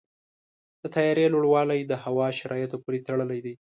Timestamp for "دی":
3.45-3.53